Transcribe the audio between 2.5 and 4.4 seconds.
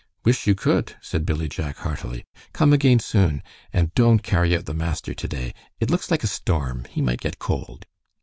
"Come again soon. And don't